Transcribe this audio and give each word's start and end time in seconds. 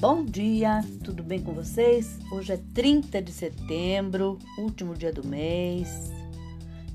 Bom 0.00 0.24
dia, 0.24 0.80
tudo 1.02 1.24
bem 1.24 1.40
com 1.40 1.52
vocês? 1.52 2.20
Hoje 2.30 2.52
é 2.52 2.60
30 2.72 3.20
de 3.20 3.32
setembro, 3.32 4.38
último 4.56 4.94
dia 4.94 5.12
do 5.12 5.26
mês. 5.26 6.12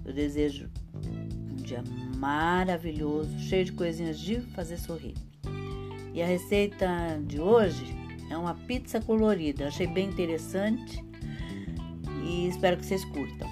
Eu 0.06 0.14
desejo 0.14 0.70
um 1.06 1.56
dia 1.58 1.84
maravilhoso, 2.16 3.38
cheio 3.40 3.66
de 3.66 3.74
coisinhas 3.74 4.18
de 4.18 4.40
fazer 4.56 4.78
sorrir. 4.78 5.16
E 6.14 6.22
a 6.22 6.26
receita 6.26 6.88
de 7.28 7.42
hoje 7.42 7.94
é 8.30 8.38
uma 8.38 8.54
pizza 8.54 9.02
colorida. 9.02 9.68
Achei 9.68 9.86
bem 9.86 10.08
interessante 10.08 11.04
e 12.24 12.48
espero 12.48 12.78
que 12.78 12.86
vocês 12.86 13.04
curtam. 13.04 13.52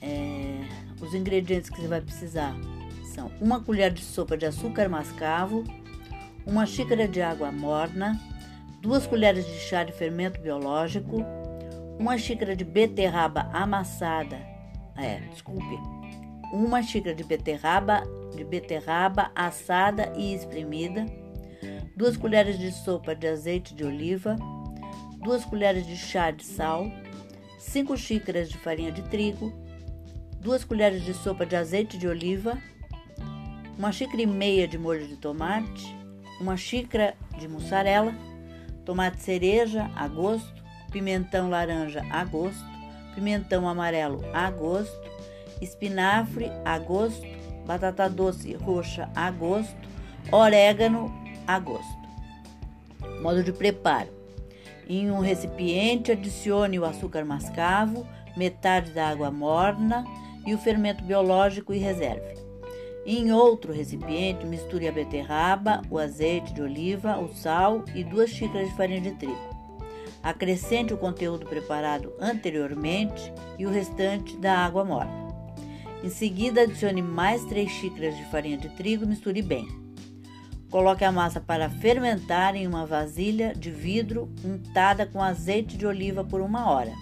É, 0.00 0.60
os 1.00 1.12
ingredientes 1.14 1.68
que 1.68 1.80
você 1.80 1.88
vai 1.88 2.00
precisar 2.00 2.54
são 3.12 3.28
uma 3.40 3.58
colher 3.58 3.92
de 3.92 4.04
sopa 4.04 4.36
de 4.36 4.46
açúcar 4.46 4.88
mascavo, 4.88 5.64
uma 6.46 6.64
xícara 6.64 7.08
de 7.08 7.20
água 7.20 7.50
morna, 7.50 8.20
duas 8.84 9.06
colheres 9.06 9.46
de 9.46 9.58
chá 9.60 9.82
de 9.82 9.92
fermento 9.92 10.38
biológico, 10.42 11.24
uma 11.98 12.18
xícara 12.18 12.54
de 12.54 12.64
beterraba 12.64 13.48
amassada, 13.50 14.36
é, 14.94 15.20
desculpe, 15.32 15.78
uma 16.52 16.82
xícara 16.82 17.14
de 17.14 17.24
beterraba, 17.24 18.02
de 18.36 18.44
beterraba 18.44 19.32
assada 19.34 20.12
e 20.14 20.34
espremida, 20.34 21.06
duas 21.96 22.18
colheres 22.18 22.58
de 22.58 22.70
sopa 22.70 23.14
de 23.14 23.26
azeite 23.26 23.74
de 23.74 23.84
oliva, 23.84 24.36
duas 25.22 25.46
colheres 25.46 25.86
de 25.86 25.96
chá 25.96 26.30
de 26.30 26.44
sal, 26.44 26.86
cinco 27.58 27.96
xícaras 27.96 28.50
de 28.50 28.58
farinha 28.58 28.92
de 28.92 29.00
trigo, 29.04 29.50
duas 30.40 30.62
colheres 30.62 31.02
de 31.02 31.14
sopa 31.14 31.46
de 31.46 31.56
azeite 31.56 31.96
de 31.96 32.06
oliva, 32.06 32.58
uma 33.78 33.90
xícara 33.90 34.20
e 34.20 34.26
meia 34.26 34.68
de 34.68 34.76
molho 34.76 35.08
de 35.08 35.16
tomate, 35.16 35.96
uma 36.38 36.54
xícara 36.54 37.14
de 37.38 37.48
mussarela, 37.48 38.14
tomate 38.84 39.20
cereja 39.20 39.90
a 39.96 40.06
gosto, 40.06 40.62
pimentão 40.90 41.48
laranja 41.48 42.04
a 42.10 42.24
gosto, 42.24 42.64
pimentão 43.14 43.68
amarelo 43.68 44.24
a 44.32 44.50
gosto, 44.50 45.10
espinafre 45.60 46.50
a 46.64 46.78
gosto, 46.78 47.26
batata 47.66 48.08
doce 48.08 48.54
roxa 48.54 49.08
a 49.14 49.30
gosto, 49.30 49.88
orégano 50.30 51.12
a 51.46 51.58
gosto. 51.58 52.04
Modo 53.22 53.42
de 53.42 53.52
preparo: 53.52 54.10
em 54.88 55.10
um 55.10 55.20
recipiente, 55.20 56.12
adicione 56.12 56.78
o 56.78 56.84
açúcar 56.84 57.24
mascavo, 57.24 58.06
metade 58.36 58.92
da 58.92 59.08
água 59.08 59.30
morna 59.30 60.04
e 60.46 60.54
o 60.54 60.58
fermento 60.58 61.02
biológico 61.04 61.72
e 61.72 61.78
reserve. 61.78 62.43
Em 63.06 63.32
outro 63.32 63.70
recipiente, 63.70 64.46
misture 64.46 64.88
a 64.88 64.92
beterraba, 64.92 65.82
o 65.90 65.98
azeite 65.98 66.54
de 66.54 66.62
oliva, 66.62 67.18
o 67.18 67.28
sal 67.34 67.84
e 67.94 68.02
duas 68.02 68.30
xícaras 68.30 68.70
de 68.70 68.76
farinha 68.76 69.00
de 69.02 69.10
trigo. 69.12 69.54
Acrescente 70.22 70.94
o 70.94 70.96
conteúdo 70.96 71.44
preparado 71.44 72.14
anteriormente 72.18 73.30
e 73.58 73.66
o 73.66 73.70
restante 73.70 74.34
da 74.38 74.56
água 74.56 74.86
morna. 74.86 75.12
Em 76.02 76.08
seguida, 76.08 76.62
adicione 76.62 77.02
mais 77.02 77.44
3 77.44 77.70
xícaras 77.70 78.16
de 78.16 78.24
farinha 78.30 78.56
de 78.56 78.70
trigo 78.70 79.04
e 79.04 79.08
misture 79.08 79.42
bem. 79.42 79.68
Coloque 80.70 81.04
a 81.04 81.12
massa 81.12 81.42
para 81.42 81.68
fermentar 81.68 82.56
em 82.56 82.66
uma 82.66 82.86
vasilha 82.86 83.54
de 83.54 83.70
vidro 83.70 84.32
untada 84.42 85.04
com 85.04 85.22
azeite 85.22 85.76
de 85.76 85.86
oliva 85.86 86.24
por 86.24 86.40
uma 86.40 86.70
hora. 86.70 86.92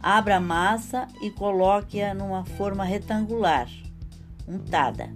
Abra 0.00 0.36
a 0.36 0.40
massa 0.40 1.08
e 1.22 1.30
coloque-a 1.30 2.12
numa 2.12 2.44
forma 2.44 2.84
retangular 2.84 3.68
untada. 4.48 5.12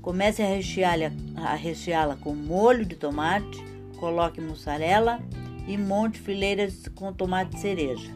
Comece 0.00 0.42
a 0.42 0.46
recheá-la 0.46 1.10
recheá 1.54 2.16
com 2.16 2.34
molho 2.34 2.84
de 2.84 2.96
tomate, 2.96 3.64
coloque 3.98 4.40
mussarela 4.40 5.20
e 5.66 5.78
monte 5.78 6.18
fileiras 6.18 6.88
com 6.94 7.12
tomate 7.12 7.58
cereja, 7.58 8.10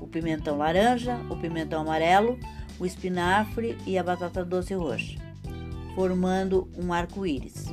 o 0.00 0.06
pimentão 0.06 0.56
laranja, 0.56 1.18
o 1.28 1.36
pimentão 1.36 1.82
amarelo, 1.82 2.38
o 2.78 2.86
espinafre 2.86 3.76
e 3.86 3.98
a 3.98 4.02
batata 4.02 4.44
doce 4.44 4.74
roxa, 4.74 5.18
formando 5.94 6.70
um 6.76 6.92
arco-íris. 6.92 7.66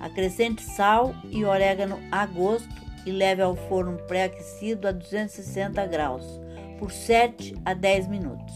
Acrescente 0.00 0.62
sal 0.62 1.14
e 1.30 1.44
orégano 1.44 2.00
a 2.10 2.26
gosto 2.26 2.82
e 3.06 3.12
leve 3.12 3.42
ao 3.42 3.54
forno 3.54 3.98
pré-aquecido 4.08 4.88
a 4.88 4.92
260 4.92 5.86
graus 5.86 6.24
por 6.80 6.90
7 6.90 7.54
a 7.64 7.74
10 7.74 8.08
minutos. 8.08 8.54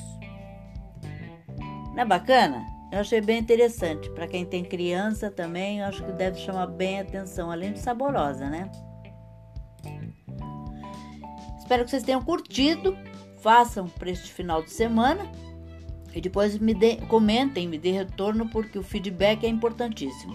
Não 1.94 2.02
é 2.02 2.04
bacana? 2.04 2.75
Eu 2.92 3.00
achei 3.00 3.20
bem 3.20 3.38
interessante. 3.38 4.10
Para 4.10 4.28
quem 4.28 4.44
tem 4.44 4.64
criança 4.64 5.30
também, 5.30 5.82
acho 5.82 6.04
que 6.04 6.12
deve 6.12 6.38
chamar 6.38 6.66
bem 6.66 7.00
atenção, 7.00 7.50
além 7.50 7.72
de 7.72 7.80
saborosa, 7.80 8.48
né? 8.48 8.70
Espero 11.58 11.84
que 11.84 11.90
vocês 11.90 12.02
tenham 12.02 12.22
curtido. 12.22 12.96
Façam 13.42 13.88
para 13.88 14.10
este 14.10 14.32
final 14.32 14.62
de 14.62 14.70
semana 14.70 15.30
e 16.14 16.20
depois 16.20 16.58
me 16.58 16.72
dê, 16.72 16.96
comentem, 17.08 17.68
me 17.68 17.78
dê 17.78 17.92
retorno, 17.92 18.48
porque 18.48 18.78
o 18.78 18.82
feedback 18.82 19.44
é 19.44 19.48
importantíssimo. 19.48 20.34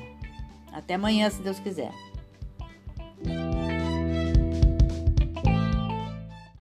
Até 0.72 0.94
amanhã, 0.94 1.30
se 1.30 1.42
Deus 1.42 1.60
quiser. 1.60 1.92